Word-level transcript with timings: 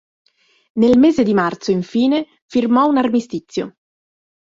Nel 0.79 0.97
mese 0.97 1.21
di 1.21 1.35
marzo 1.35 1.69
infine 1.69 2.25
firmò 2.47 2.87
un 2.87 2.97
armistizio. 2.97 3.75